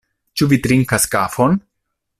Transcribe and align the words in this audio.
Ĉu 0.39 0.47
vi 0.53 0.57
trinkas 0.63 1.07
kafon? 1.17 1.61